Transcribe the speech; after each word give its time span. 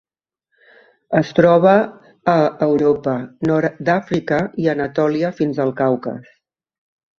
Es 1.19 1.29
troba 1.39 1.73
a 2.33 2.35
Europa, 2.69 3.13
nord 3.51 3.77
d'Àfrica 3.91 4.41
i 4.65 4.73
Anatòlia 4.75 5.33
fins 5.43 5.63
al 5.67 5.77
Caucas. 5.85 6.35